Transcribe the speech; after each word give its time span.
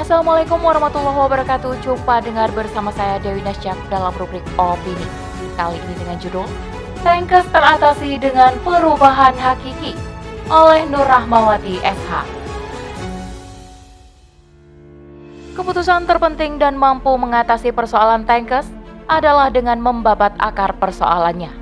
Assalamualaikum 0.00 0.64
warahmatullahi 0.64 1.12
wabarakatuh. 1.12 1.76
Jumpa 1.84 2.24
dengar 2.24 2.48
bersama 2.56 2.88
saya 2.88 3.20
Dewi 3.20 3.44
Nasjak 3.44 3.76
dalam 3.92 4.08
rubrik 4.16 4.40
Opini. 4.56 5.04
Kali 5.60 5.76
ini 5.76 5.92
dengan 6.00 6.16
judul 6.16 6.48
Tankes 7.04 7.44
teratasi 7.52 8.16
dengan 8.16 8.56
perubahan 8.64 9.36
hakiki 9.36 9.92
oleh 10.48 10.88
Nur 10.88 11.04
Rahmawati 11.04 11.84
SH. 11.84 12.12
Keputusan 15.52 16.08
terpenting 16.08 16.56
dan 16.56 16.80
mampu 16.80 17.12
mengatasi 17.20 17.68
persoalan 17.68 18.24
tankes 18.24 18.72
adalah 19.04 19.52
dengan 19.52 19.84
membabat 19.84 20.32
akar 20.40 20.80
persoalannya, 20.80 21.52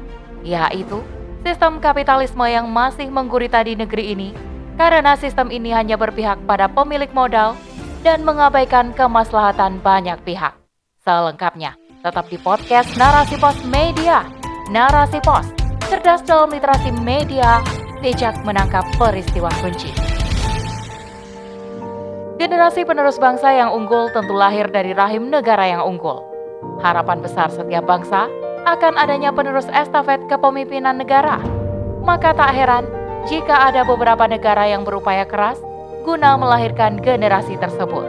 yaitu 0.46 1.02
sistem 1.42 1.82
kapitalisme 1.82 2.46
yang 2.46 2.70
masih 2.70 3.10
menggurita 3.10 3.66
di 3.66 3.74
negeri 3.74 4.14
ini 4.14 4.30
karena 4.78 5.18
sistem 5.18 5.50
ini 5.50 5.74
hanya 5.74 5.98
berpihak 5.98 6.38
pada 6.46 6.70
pemilik 6.70 7.10
modal 7.10 7.58
dan 8.02 8.22
mengabaikan 8.22 8.94
kemaslahatan 8.94 9.82
banyak 9.82 10.18
pihak. 10.22 10.54
Selengkapnya, 11.02 11.74
tetap 12.02 12.30
di 12.30 12.38
podcast 12.38 12.92
Narasi 12.94 13.36
Pos 13.40 13.58
Media. 13.66 14.22
Narasi 14.68 15.18
Pos, 15.24 15.48
cerdas 15.88 16.20
dalam 16.28 16.52
literasi 16.52 16.92
media, 17.00 17.64
bijak 18.04 18.36
menangkap 18.44 18.84
peristiwa 19.00 19.48
kunci. 19.64 19.90
Generasi 22.38 22.86
penerus 22.86 23.18
bangsa 23.18 23.50
yang 23.50 23.74
unggul 23.74 24.12
tentu 24.14 24.30
lahir 24.30 24.70
dari 24.70 24.94
rahim 24.94 25.26
negara 25.26 25.66
yang 25.66 25.82
unggul. 25.82 26.22
Harapan 26.78 27.18
besar 27.18 27.50
setiap 27.50 27.82
bangsa 27.82 28.30
akan 28.62 28.94
adanya 28.94 29.34
penerus 29.34 29.66
estafet 29.74 30.22
kepemimpinan 30.30 31.02
negara. 31.02 31.42
Maka 32.06 32.30
tak 32.36 32.54
heran 32.54 32.86
jika 33.26 33.72
ada 33.72 33.82
beberapa 33.82 34.28
negara 34.30 34.70
yang 34.70 34.86
berupaya 34.86 35.26
keras 35.26 35.58
guna 36.08 36.40
melahirkan 36.40 36.96
generasi 37.04 37.60
tersebut, 37.60 38.08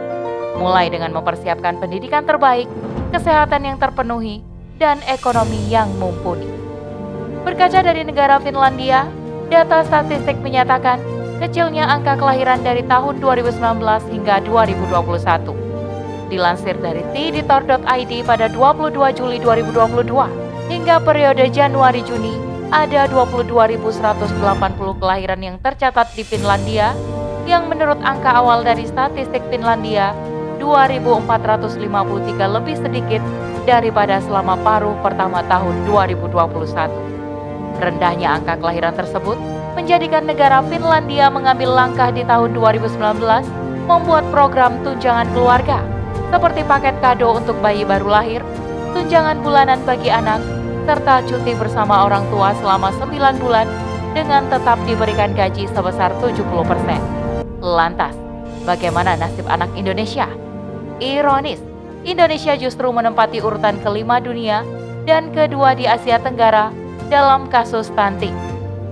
mulai 0.56 0.88
dengan 0.88 1.12
mempersiapkan 1.12 1.76
pendidikan 1.76 2.24
terbaik, 2.24 2.64
kesehatan 3.12 3.68
yang 3.68 3.76
terpenuhi, 3.76 4.40
dan 4.80 5.04
ekonomi 5.04 5.60
yang 5.68 5.92
mumpuni. 6.00 6.48
Berkaca 7.44 7.84
dari 7.84 8.00
negara 8.00 8.40
Finlandia, 8.40 9.04
data 9.52 9.84
statistik 9.84 10.40
menyatakan 10.40 10.96
kecilnya 11.44 11.84
angka 11.92 12.16
kelahiran 12.16 12.64
dari 12.64 12.80
tahun 12.88 13.20
2019 13.20 13.60
hingga 14.16 14.48
2021. 14.48 16.32
Dilansir 16.32 16.80
dari 16.80 17.04
tiditor.id 17.12 18.12
pada 18.24 18.48
22 18.48 18.96
Juli 19.12 19.36
2022 19.44 20.72
hingga 20.72 20.96
periode 21.04 21.52
Januari-Juni 21.52 22.48
ada 22.72 23.04
22.180 23.12 24.32
kelahiran 25.02 25.40
yang 25.44 25.56
tercatat 25.60 26.08
di 26.16 26.22
Finlandia 26.24 26.96
yang 27.48 27.68
menurut 27.68 27.98
angka 28.02 28.32
awal 28.32 28.64
dari 28.64 28.84
statistik 28.88 29.40
Finlandia 29.48 30.12
2.453 30.60 31.76
lebih 32.36 32.76
sedikit 32.76 33.22
daripada 33.64 34.20
selama 34.24 34.56
paruh 34.60 34.96
pertama 35.00 35.40
tahun 35.48 35.88
2021. 35.88 37.80
Rendahnya 37.80 38.36
angka 38.36 38.60
kelahiran 38.60 38.92
tersebut 38.92 39.38
menjadikan 39.72 40.28
negara 40.28 40.60
Finlandia 40.68 41.32
mengambil 41.32 41.72
langkah 41.72 42.12
di 42.12 42.26
tahun 42.26 42.52
2019 42.52 42.98
membuat 43.88 44.24
program 44.28 44.76
tunjangan 44.84 45.26
keluarga 45.32 45.80
seperti 46.30 46.62
paket 46.62 46.94
kado 47.02 47.34
untuk 47.42 47.58
bayi 47.58 47.82
baru 47.82 48.06
lahir, 48.06 48.40
tunjangan 48.94 49.42
bulanan 49.42 49.82
bagi 49.82 50.12
anak, 50.12 50.38
serta 50.86 51.26
cuti 51.26 51.58
bersama 51.58 52.06
orang 52.06 52.22
tua 52.30 52.54
selama 52.62 52.94
9 52.94 53.42
bulan 53.42 53.66
dengan 54.14 54.46
tetap 54.46 54.78
diberikan 54.86 55.34
gaji 55.34 55.66
sebesar 55.70 56.14
70 56.22 56.42
persen. 56.66 57.19
Lantas, 57.60 58.16
bagaimana 58.64 59.20
nasib 59.20 59.44
anak 59.44 59.68
Indonesia? 59.76 60.24
Ironis, 60.96 61.60
Indonesia 62.08 62.56
justru 62.56 62.88
menempati 62.88 63.44
urutan 63.44 63.76
kelima 63.84 64.16
dunia 64.16 64.64
dan 65.04 65.28
kedua 65.36 65.76
di 65.76 65.84
Asia 65.84 66.16
Tenggara 66.16 66.72
dalam 67.12 67.52
kasus 67.52 67.92
stunting. 67.92 68.32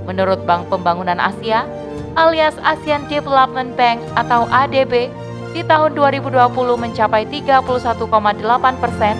Menurut 0.05 0.45
Bank 0.45 0.69
Pembangunan 0.69 1.17
Asia 1.17 1.65
alias 2.13 2.61
ASEAN 2.61 3.09
Development 3.09 3.73
Bank 3.73 4.05
atau 4.21 4.45
ADB, 4.53 5.09
di 5.57 5.65
tahun 5.65 5.97
2020 5.97 6.37
mencapai 6.77 7.25
31,8 7.25 8.85
persen, 8.85 9.17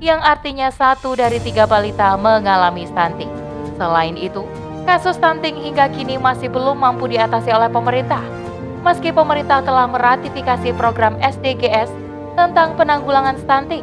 yang 0.00 0.24
artinya 0.24 0.72
satu 0.72 1.12
dari 1.12 1.36
tiga 1.44 1.68
balita 1.68 2.16
mengalami 2.16 2.88
stunting. 2.88 3.28
Selain 3.76 4.16
itu, 4.16 4.40
kasus 4.88 5.20
stunting 5.20 5.60
hingga 5.60 5.92
kini 5.92 6.16
masih 6.16 6.48
belum 6.48 6.80
mampu 6.80 7.12
diatasi 7.12 7.52
oleh 7.52 7.68
pemerintah 7.68 8.45
meski 8.86 9.10
pemerintah 9.10 9.66
telah 9.66 9.90
meratifikasi 9.90 10.70
program 10.78 11.18
SDGs 11.18 11.90
tentang 12.38 12.78
penanggulangan 12.78 13.34
stunting. 13.42 13.82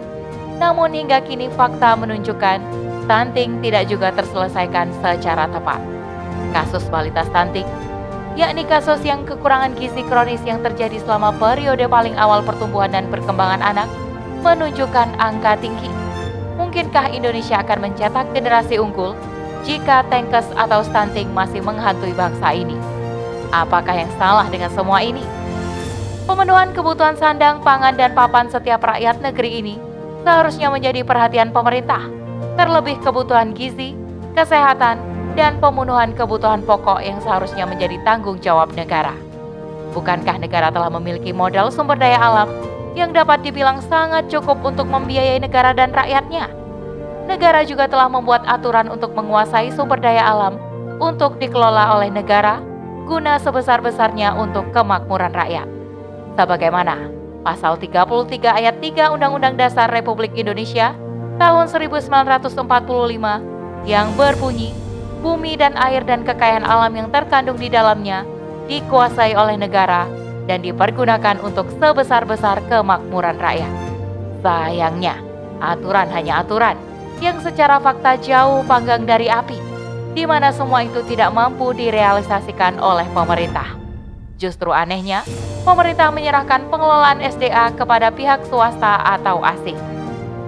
Namun 0.63 0.95
hingga 0.95 1.19
kini 1.19 1.51
fakta 1.51 1.99
menunjukkan 1.99 2.63
stunting 3.03 3.59
tidak 3.59 3.91
juga 3.91 4.15
terselesaikan 4.15 4.95
secara 5.03 5.51
tepat. 5.51 5.83
Kasus 6.55 6.87
balita 6.87 7.27
stunting, 7.27 7.67
yakni 8.39 8.63
kasus 8.63 9.03
yang 9.03 9.27
kekurangan 9.27 9.75
gizi 9.75 10.07
kronis 10.07 10.39
yang 10.47 10.63
terjadi 10.63 10.95
selama 11.03 11.35
periode 11.35 11.83
paling 11.91 12.15
awal 12.15 12.39
pertumbuhan 12.39 12.95
dan 12.95 13.11
perkembangan 13.11 13.59
anak, 13.59 13.91
menunjukkan 14.39 15.19
angka 15.19 15.59
tinggi. 15.59 15.91
Mungkinkah 16.55 17.11
Indonesia 17.11 17.59
akan 17.59 17.91
mencetak 17.91 18.31
generasi 18.31 18.79
unggul 18.79 19.19
jika 19.67 20.07
tankes 20.07 20.47
atau 20.55 20.79
stunting 20.79 21.27
masih 21.35 21.59
menghantui 21.59 22.15
bangsa 22.15 22.55
ini? 22.55 23.02
Apakah 23.53 23.93
yang 23.93 24.09
salah 24.17 24.49
dengan 24.49 24.73
semua 24.73 25.05
ini? 25.05 25.21
Pemenuhan 26.25 26.73
kebutuhan 26.73 27.13
sandang, 27.13 27.61
pangan, 27.61 27.93
dan 27.93 28.17
papan 28.17 28.49
setiap 28.49 28.81
rakyat 28.81 29.21
negeri 29.21 29.61
ini 29.61 29.75
seharusnya 30.25 30.73
menjadi 30.73 31.05
perhatian 31.05 31.53
pemerintah, 31.53 32.01
terlebih 32.57 32.97
kebutuhan 33.05 33.53
gizi, 33.53 33.93
kesehatan, 34.33 34.97
dan 35.37 35.61
pemenuhan 35.61 36.17
kebutuhan 36.17 36.65
pokok 36.65 37.05
yang 37.05 37.21
seharusnya 37.21 37.69
menjadi 37.69 38.01
tanggung 38.01 38.41
jawab 38.41 38.73
negara. 38.73 39.13
Bukankah 39.93 40.41
negara 40.41 40.73
telah 40.73 40.89
memiliki 40.89 41.29
modal 41.29 41.69
sumber 41.69 41.93
daya 41.93 42.17
alam 42.17 42.49
yang 42.97 43.13
dapat 43.13 43.45
dibilang 43.45 43.85
sangat 43.85 44.33
cukup 44.33 44.65
untuk 44.65 44.89
membiayai 44.89 45.37
negara 45.37 45.77
dan 45.77 45.93
rakyatnya? 45.93 46.49
Negara 47.29 47.61
juga 47.61 47.85
telah 47.85 48.09
membuat 48.09 48.41
aturan 48.49 48.89
untuk 48.89 49.13
menguasai 49.13 49.69
sumber 49.77 50.01
daya 50.01 50.25
alam 50.25 50.57
untuk 50.97 51.37
dikelola 51.37 52.01
oleh 52.01 52.09
negara 52.09 52.72
guna 53.03 53.37
sebesar-besarnya 53.37 54.33
untuk 54.39 54.71
kemakmuran 54.71 55.35
rakyat. 55.35 55.67
Sebagaimana 56.39 57.11
pasal 57.43 57.75
33 57.77 58.39
ayat 58.49 58.79
3 58.79 59.13
Undang-Undang 59.13 59.59
Dasar 59.59 59.91
Republik 59.91 60.33
Indonesia 60.33 60.95
tahun 61.37 61.67
1945 61.69 62.55
yang 63.83 64.07
berbunyi, 64.15 64.71
bumi 65.19 65.59
dan 65.59 65.75
air 65.75 66.07
dan 66.07 66.23
kekayaan 66.23 66.63
alam 66.63 66.95
yang 66.95 67.11
terkandung 67.11 67.59
di 67.59 67.67
dalamnya 67.67 68.23
dikuasai 68.71 69.35
oleh 69.35 69.59
negara 69.59 70.07
dan 70.47 70.63
dipergunakan 70.63 71.39
untuk 71.43 71.67
sebesar-besar 71.77 72.63
kemakmuran 72.71 73.35
rakyat. 73.39 73.73
Sayangnya, 74.39 75.19
aturan 75.59 76.07
hanya 76.11 76.43
aturan 76.43 76.75
yang 77.19 77.39
secara 77.39 77.79
fakta 77.79 78.19
jauh 78.19 78.63
panggang 78.67 79.07
dari 79.07 79.31
api 79.31 79.72
di 80.13 80.29
mana 80.29 80.53
semua 80.53 80.85
itu 80.85 81.01
tidak 81.09 81.33
mampu 81.33 81.73
direalisasikan 81.73 82.77
oleh 82.77 83.05
pemerintah. 83.11 83.73
Justru 84.37 84.69
anehnya, 84.69 85.25
pemerintah 85.65 86.13
menyerahkan 86.13 86.69
pengelolaan 86.69 87.21
SDA 87.21 87.73
kepada 87.73 88.13
pihak 88.13 88.45
swasta 88.45 89.01
atau 89.01 89.41
asing. 89.41 89.77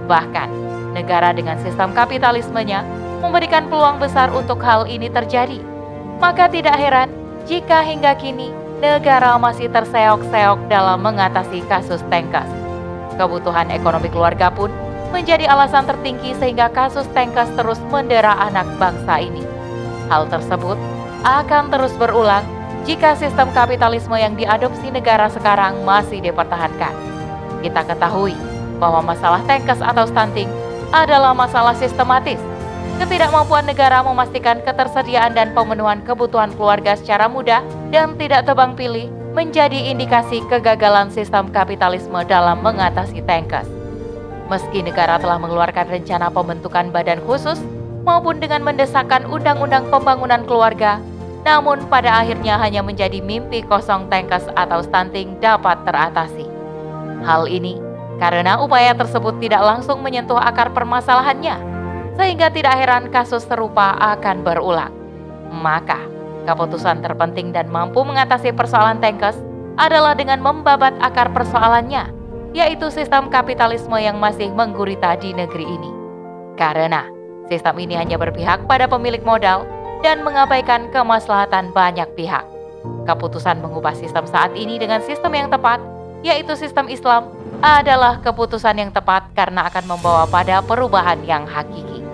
Bahkan, 0.06 0.48
negara 0.94 1.34
dengan 1.34 1.58
sistem 1.60 1.90
kapitalismenya 1.92 2.86
memberikan 3.20 3.66
peluang 3.66 3.98
besar 3.98 4.30
untuk 4.30 4.62
hal 4.62 4.86
ini 4.86 5.10
terjadi. 5.10 5.58
Maka 6.22 6.46
tidak 6.48 6.78
heran 6.78 7.10
jika 7.44 7.82
hingga 7.82 8.14
kini 8.16 8.54
negara 8.78 9.36
masih 9.40 9.72
terseok-seok 9.72 10.68
dalam 10.68 11.00
mengatasi 11.00 11.64
kasus 11.66 12.00
tengkas. 12.12 12.48
Kebutuhan 13.16 13.72
ekonomi 13.72 14.12
keluarga 14.12 14.52
pun 14.52 14.68
menjadi 15.08 15.48
alasan 15.48 15.88
tertinggi 15.88 16.36
sehingga 16.36 16.68
kasus 16.68 17.08
tengkas 17.16 17.48
terus 17.56 17.80
mendera 17.88 18.36
anak 18.36 18.68
bangsa 18.76 19.24
ini. 19.24 19.55
Hal 20.06 20.30
tersebut 20.30 20.78
akan 21.26 21.74
terus 21.74 21.90
berulang 21.98 22.46
jika 22.86 23.18
sistem 23.18 23.50
kapitalisme 23.50 24.14
yang 24.14 24.38
diadopsi 24.38 24.94
negara 24.94 25.26
sekarang 25.26 25.82
masih 25.82 26.22
dipertahankan. 26.22 26.94
Kita 27.58 27.82
ketahui 27.82 28.38
bahwa 28.78 29.10
masalah 29.10 29.42
tankes 29.50 29.82
atau 29.82 30.06
stunting 30.06 30.46
adalah 30.94 31.34
masalah 31.34 31.74
sistematis. 31.74 32.38
Ketidakmampuan 33.02 33.66
negara 33.66 34.00
memastikan 34.00 34.62
ketersediaan 34.62 35.34
dan 35.34 35.52
pemenuhan 35.52 36.00
kebutuhan 36.06 36.54
keluarga 36.54 36.94
secara 36.96 37.26
mudah 37.26 37.60
dan 37.90 38.14
tidak 38.16 38.46
tebang 38.46 38.72
pilih 38.78 39.10
menjadi 39.36 39.92
indikasi 39.92 40.40
kegagalan 40.48 41.12
sistem 41.12 41.52
kapitalisme 41.52 42.16
dalam 42.24 42.62
mengatasi 42.64 43.20
tankes. 43.26 43.68
Meski 44.48 44.80
negara 44.80 45.18
telah 45.20 45.36
mengeluarkan 45.42 45.90
rencana 45.90 46.30
pembentukan 46.32 46.88
badan 46.88 47.20
khusus 47.26 47.60
maupun 48.06 48.38
dengan 48.38 48.62
mendesakkan 48.62 49.26
undang-undang 49.26 49.90
pembangunan 49.90 50.46
keluarga, 50.46 51.02
namun 51.42 51.82
pada 51.90 52.22
akhirnya 52.22 52.54
hanya 52.62 52.86
menjadi 52.86 53.18
mimpi 53.18 53.66
kosong 53.66 54.06
tankes 54.06 54.46
atau 54.54 54.78
stunting 54.86 55.34
dapat 55.42 55.82
teratasi. 55.82 56.46
Hal 57.26 57.50
ini 57.50 57.82
karena 58.22 58.62
upaya 58.62 58.94
tersebut 58.94 59.42
tidak 59.42 59.60
langsung 59.60 60.00
menyentuh 60.00 60.38
akar 60.38 60.70
permasalahannya, 60.70 61.58
sehingga 62.14 62.48
tidak 62.48 62.78
heran 62.78 63.10
kasus 63.10 63.44
serupa 63.44 63.98
akan 63.98 64.46
berulang. 64.46 64.94
Maka, 65.50 66.00
keputusan 66.46 67.02
terpenting 67.02 67.50
dan 67.50 67.66
mampu 67.68 68.00
mengatasi 68.06 68.54
persoalan 68.54 69.02
Tankes 69.02 69.36
adalah 69.76 70.16
dengan 70.16 70.40
membabat 70.40 70.96
akar 71.02 71.34
persoalannya, 71.34 72.08
yaitu 72.56 72.88
sistem 72.88 73.28
kapitalisme 73.28 73.98
yang 74.00 74.16
masih 74.16 74.48
menggurita 74.54 75.18
di 75.20 75.36
negeri 75.36 75.66
ini. 75.68 75.90
Karena 76.56 77.15
sistem 77.46 77.78
ini 77.82 77.94
hanya 77.98 78.18
berpihak 78.18 78.66
pada 78.66 78.90
pemilik 78.90 79.22
modal 79.22 79.66
dan 80.02 80.22
mengabaikan 80.22 80.90
kemaslahatan 80.90 81.70
banyak 81.72 82.06
pihak. 82.14 82.44
Keputusan 83.06 83.62
mengubah 83.62 83.94
sistem 83.94 84.26
saat 84.26 84.54
ini 84.54 84.78
dengan 84.78 85.02
sistem 85.02 85.34
yang 85.34 85.48
tepat, 85.50 85.78
yaitu 86.22 86.54
sistem 86.58 86.90
Islam, 86.90 87.30
adalah 87.62 88.20
keputusan 88.20 88.76
yang 88.76 88.90
tepat 88.92 89.32
karena 89.32 89.66
akan 89.70 89.84
membawa 89.88 90.28
pada 90.28 90.60
perubahan 90.60 91.22
yang 91.24 91.48
hakiki. 91.48 92.04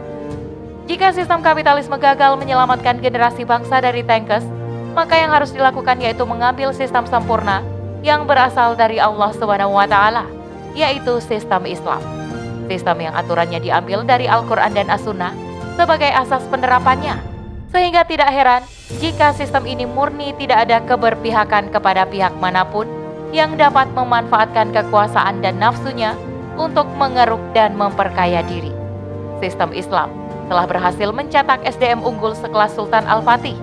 Jika 0.86 1.14
sistem 1.14 1.40
kapitalisme 1.40 1.96
gagal 1.96 2.36
menyelamatkan 2.38 3.00
generasi 3.00 3.48
bangsa 3.48 3.80
dari 3.80 4.04
tankes, 4.04 4.44
maka 4.92 5.16
yang 5.16 5.32
harus 5.32 5.50
dilakukan 5.50 5.98
yaitu 6.04 6.22
mengambil 6.28 6.70
sistem 6.76 7.08
sempurna 7.08 7.64
yang 8.04 8.28
berasal 8.28 8.76
dari 8.76 9.00
Allah 9.00 9.32
taala, 9.88 10.24
yaitu 10.76 11.16
sistem 11.22 11.64
Islam. 11.64 12.21
Sistem 12.72 13.04
yang 13.04 13.12
aturannya 13.12 13.60
diambil 13.60 14.00
dari 14.00 14.24
Al-Qur'an 14.24 14.72
dan 14.72 14.88
As-Sunnah 14.88 15.36
sebagai 15.76 16.08
asas 16.08 16.40
penerapannya. 16.48 17.20
Sehingga 17.68 18.08
tidak 18.08 18.32
heran 18.32 18.64
jika 18.96 19.36
sistem 19.36 19.68
ini 19.68 19.84
murni 19.84 20.32
tidak 20.40 20.64
ada 20.64 20.80
keberpihakan 20.80 21.68
kepada 21.68 22.08
pihak 22.08 22.32
mana 22.40 22.64
pun 22.64 22.88
yang 23.28 23.60
dapat 23.60 23.92
memanfaatkan 23.92 24.72
kekuasaan 24.72 25.44
dan 25.44 25.60
nafsunya 25.60 26.16
untuk 26.56 26.88
mengeruk 26.96 27.44
dan 27.52 27.76
memperkaya 27.76 28.40
diri. 28.48 28.72
Sistem 29.44 29.76
Islam 29.76 30.08
telah 30.48 30.64
berhasil 30.64 31.12
mencetak 31.12 31.60
SDM 31.68 32.00
unggul 32.00 32.32
sekelas 32.32 32.72
Sultan 32.72 33.04
Al-Fatih 33.04 33.56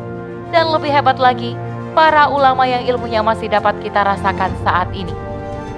dan 0.53 0.69
lebih 0.69 0.93
hebat 0.93 1.17
lagi, 1.17 1.57
para 1.97 2.29
ulama 2.29 2.69
yang 2.69 2.85
ilmunya 2.85 3.25
masih 3.25 3.49
dapat 3.49 3.73
kita 3.81 4.05
rasakan 4.05 4.53
saat 4.61 4.93
ini. 4.93 5.17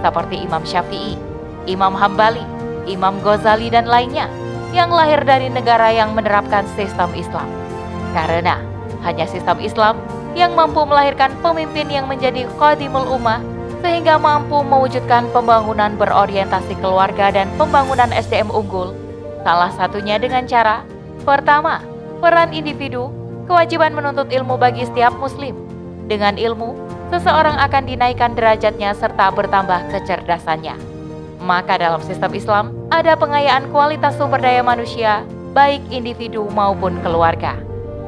Seperti 0.04 0.36
Imam 0.44 0.68
Syafi'i, 0.68 1.16
Imam 1.64 1.96
Hambali, 1.96 2.44
Imam 2.92 3.24
Ghazali 3.24 3.72
dan 3.72 3.88
lainnya 3.88 4.28
yang 4.76 4.92
lahir 4.92 5.24
dari 5.24 5.48
negara 5.48 5.92
yang 5.92 6.12
menerapkan 6.16 6.68
sistem 6.76 7.12
Islam. 7.16 7.48
Karena 8.12 8.60
hanya 9.04 9.26
sistem 9.28 9.60
Islam 9.64 9.96
yang 10.36 10.56
mampu 10.56 10.84
melahirkan 10.88 11.32
pemimpin 11.44 11.92
yang 11.92 12.08
menjadi 12.08 12.48
qadimul 12.56 13.08
ummah 13.08 13.44
sehingga 13.82 14.16
mampu 14.22 14.62
mewujudkan 14.62 15.28
pembangunan 15.34 15.98
berorientasi 15.98 16.78
keluarga 16.80 17.34
dan 17.34 17.50
pembangunan 17.58 18.14
SDM 18.14 18.54
unggul. 18.54 18.94
Salah 19.42 19.74
satunya 19.74 20.22
dengan 20.22 20.46
cara 20.46 20.86
pertama, 21.26 21.82
peran 22.22 22.54
individu 22.54 23.10
kewajiban 23.50 23.92
menuntut 23.92 24.30
ilmu 24.30 24.56
bagi 24.56 24.86
setiap 24.86 25.18
muslim. 25.18 25.58
Dengan 26.06 26.38
ilmu, 26.38 26.78
seseorang 27.10 27.58
akan 27.58 27.84
dinaikkan 27.90 28.38
derajatnya 28.38 28.94
serta 28.94 29.34
bertambah 29.34 29.90
kecerdasannya. 29.90 30.91
Maka 31.42 31.82
dalam 31.82 32.02
sistem 32.06 32.32
Islam, 32.38 32.66
ada 32.94 33.18
pengayaan 33.18 33.74
kualitas 33.74 34.14
sumber 34.14 34.38
daya 34.38 34.62
manusia, 34.62 35.26
baik 35.58 35.82
individu 35.90 36.46
maupun 36.54 37.02
keluarga. 37.02 37.58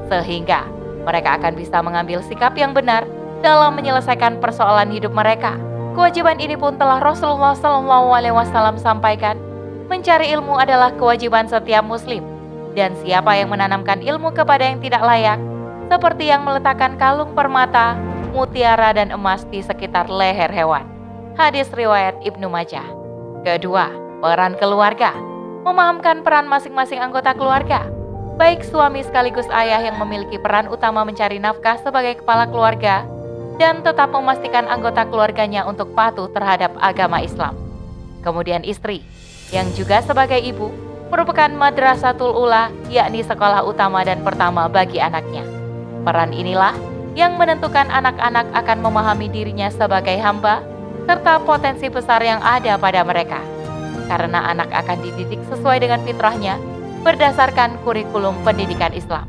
Sehingga 0.06 0.70
mereka 1.04 1.42
akan 1.42 1.58
bisa 1.58 1.82
mengambil 1.82 2.22
sikap 2.22 2.54
yang 2.54 2.78
benar 2.78 3.10
dalam 3.42 3.74
menyelesaikan 3.74 4.38
persoalan 4.38 4.94
hidup 4.94 5.12
mereka. 5.12 5.58
Kewajiban 5.98 6.38
ini 6.38 6.54
pun 6.54 6.78
telah 6.78 7.02
Rasulullah 7.02 7.54
SAW 7.58 8.78
sampaikan, 8.78 9.38
mencari 9.90 10.30
ilmu 10.34 10.58
adalah 10.58 10.94
kewajiban 10.94 11.46
setiap 11.46 11.86
muslim 11.86 12.22
dan 12.74 12.98
siapa 13.02 13.38
yang 13.38 13.54
menanamkan 13.54 14.02
ilmu 14.02 14.34
kepada 14.34 14.66
yang 14.66 14.82
tidak 14.82 15.06
layak, 15.06 15.38
seperti 15.90 16.30
yang 16.34 16.42
meletakkan 16.42 16.98
kalung 16.98 17.34
permata, 17.38 17.94
mutiara 18.34 18.94
dan 18.94 19.14
emas 19.14 19.46
di 19.54 19.62
sekitar 19.62 20.10
leher 20.10 20.50
hewan. 20.50 20.86
Hadis 21.38 21.70
riwayat 21.74 22.18
Ibnu 22.26 22.50
Majah. 22.50 23.03
Kedua, 23.44 23.92
peran 24.24 24.56
keluarga. 24.56 25.12
Memahamkan 25.68 26.24
peran 26.24 26.48
masing-masing 26.48 27.04
anggota 27.04 27.36
keluarga. 27.36 27.84
Baik 28.40 28.64
suami 28.64 29.04
sekaligus 29.04 29.52
ayah 29.52 29.84
yang 29.84 30.00
memiliki 30.00 30.40
peran 30.40 30.72
utama 30.72 31.04
mencari 31.04 31.44
nafkah 31.44 31.76
sebagai 31.84 32.24
kepala 32.24 32.48
keluarga 32.48 33.04
dan 33.60 33.84
tetap 33.84 34.16
memastikan 34.16 34.64
anggota 34.72 35.04
keluarganya 35.12 35.68
untuk 35.68 35.92
patuh 35.92 36.32
terhadap 36.32 36.72
agama 36.80 37.20
Islam. 37.20 37.52
Kemudian 38.24 38.64
istri, 38.64 39.04
yang 39.52 39.68
juga 39.76 40.00
sebagai 40.00 40.40
ibu, 40.40 40.72
merupakan 41.12 41.52
madrasatul 41.52 42.32
ula, 42.32 42.72
yakni 42.88 43.28
sekolah 43.28 43.68
utama 43.68 44.08
dan 44.08 44.24
pertama 44.24 44.72
bagi 44.72 45.04
anaknya. 45.04 45.44
Peran 46.08 46.32
inilah 46.32 46.72
yang 47.12 47.36
menentukan 47.36 47.92
anak-anak 47.92 48.48
akan 48.56 48.80
memahami 48.80 49.28
dirinya 49.28 49.68
sebagai 49.68 50.16
hamba, 50.24 50.64
serta 51.04 51.40
potensi 51.44 51.88
besar 51.92 52.24
yang 52.24 52.40
ada 52.40 52.80
pada 52.80 53.04
mereka. 53.04 53.40
Karena 54.08 54.52
anak 54.52 54.72
akan 54.72 55.00
dididik 55.04 55.40
sesuai 55.52 55.84
dengan 55.84 56.00
fitrahnya 56.04 56.60
berdasarkan 57.04 57.80
kurikulum 57.84 58.36
pendidikan 58.48 58.92
Islam. 58.96 59.28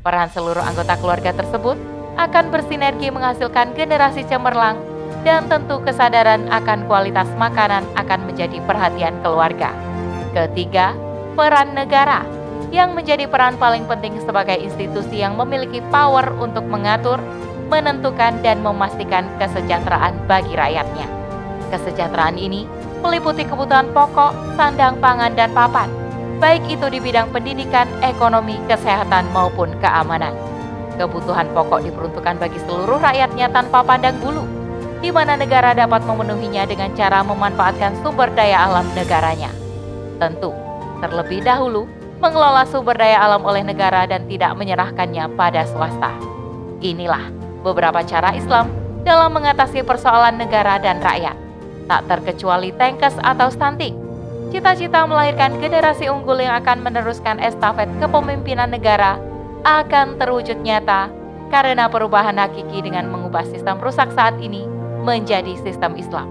Peran 0.00 0.30
seluruh 0.32 0.62
anggota 0.62 0.96
keluarga 0.96 1.30
tersebut 1.34 1.76
akan 2.16 2.50
bersinergi 2.50 3.12
menghasilkan 3.12 3.76
generasi 3.76 4.24
cemerlang 4.26 4.80
dan 5.26 5.46
tentu 5.52 5.82
kesadaran 5.84 6.48
akan 6.48 6.88
kualitas 6.88 7.28
makanan 7.36 7.84
akan 7.98 8.20
menjadi 8.24 8.58
perhatian 8.64 9.20
keluarga. 9.20 9.74
Ketiga, 10.32 10.96
peran 11.36 11.76
negara 11.76 12.24
yang 12.70 12.94
menjadi 12.94 13.26
peran 13.26 13.58
paling 13.58 13.84
penting 13.90 14.14
sebagai 14.22 14.56
institusi 14.56 15.20
yang 15.20 15.34
memiliki 15.34 15.82
power 15.90 16.30
untuk 16.38 16.62
mengatur, 16.70 17.18
menentukan, 17.70 18.42
dan 18.42 18.60
memastikan 18.60 19.24
kesejahteraan 19.38 20.26
bagi 20.26 20.58
rakyatnya. 20.58 21.06
Kesejahteraan 21.70 22.34
ini 22.34 22.66
meliputi 23.00 23.46
kebutuhan 23.46 23.94
pokok, 23.94 24.34
sandang 24.58 24.98
pangan, 24.98 25.32
dan 25.38 25.54
papan, 25.54 25.88
baik 26.42 26.66
itu 26.66 26.90
di 26.90 26.98
bidang 26.98 27.30
pendidikan, 27.30 27.86
ekonomi, 28.02 28.58
kesehatan, 28.66 29.30
maupun 29.30 29.72
keamanan. 29.78 30.34
Kebutuhan 30.98 31.48
pokok 31.56 31.80
diperuntukkan 31.86 32.36
bagi 32.36 32.58
seluruh 32.68 33.00
rakyatnya 33.00 33.48
tanpa 33.48 33.80
pandang 33.80 34.18
bulu, 34.20 34.44
di 35.00 35.08
mana 35.08 35.32
negara 35.38 35.72
dapat 35.72 36.04
memenuhinya 36.04 36.68
dengan 36.68 36.92
cara 36.92 37.24
memanfaatkan 37.24 37.96
sumber 38.04 38.28
daya 38.36 38.68
alam 38.68 38.84
negaranya. 38.92 39.48
Tentu, 40.20 40.52
terlebih 41.00 41.40
dahulu 41.40 41.88
mengelola 42.20 42.68
sumber 42.68 43.00
daya 43.00 43.16
alam 43.24 43.40
oleh 43.48 43.64
negara 43.64 44.04
dan 44.04 44.28
tidak 44.28 44.52
menyerahkannya 44.60 45.24
pada 45.40 45.64
swasta. 45.64 46.12
Inilah 46.84 47.39
beberapa 47.60 48.00
cara 48.04 48.32
Islam 48.36 48.68
dalam 49.04 49.32
mengatasi 49.32 49.80
persoalan 49.84 50.36
negara 50.36 50.76
dan 50.76 51.00
rakyat, 51.00 51.36
tak 51.88 52.04
terkecuali 52.08 52.72
tankes 52.76 53.16
atau 53.20 53.48
stunting. 53.48 53.96
Cita-cita 54.50 55.06
melahirkan 55.06 55.62
generasi 55.62 56.10
unggul 56.10 56.42
yang 56.42 56.58
akan 56.58 56.82
meneruskan 56.82 57.38
estafet 57.38 57.86
kepemimpinan 58.02 58.74
negara 58.74 59.16
akan 59.62 60.18
terwujud 60.18 60.58
nyata 60.66 61.06
karena 61.54 61.86
perubahan 61.86 62.34
hakiki 62.34 62.82
dengan 62.82 63.10
mengubah 63.10 63.46
sistem 63.46 63.78
rusak 63.78 64.10
saat 64.10 64.34
ini 64.42 64.66
menjadi 65.06 65.54
sistem 65.62 65.94
Islam. 65.94 66.26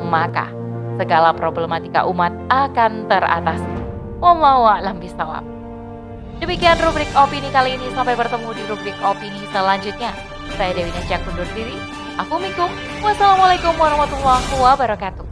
Maka, 0.00 0.48
segala 0.96 1.36
problematika 1.36 2.08
umat 2.08 2.32
akan 2.48 3.06
teratasi. 3.08 3.72
Wallahu 4.20 4.68
a'lam 4.68 5.00
bisawab. 5.00 5.44
Demikian 6.40 6.80
rubrik 6.80 7.08
opini 7.12 7.52
kali 7.52 7.76
ini. 7.76 7.92
Sampai 7.92 8.16
bertemu 8.16 8.48
di 8.56 8.62
rubrik 8.68 8.96
opini 9.04 9.44
selanjutnya. 9.52 10.12
Saya 10.58 10.74
Dewi 10.74 10.90
Najak 10.90 11.22
undur 11.30 11.46
diri. 11.54 11.76
Assalamualaikum 12.18 13.74
warahmatullahi 13.78 14.44
wabarakatuh. 14.58 15.29